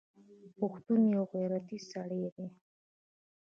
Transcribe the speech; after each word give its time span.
پښتون 0.57 1.01
یوغیرتي 1.17 1.77
سړی 1.91 2.23
دی 2.35 2.47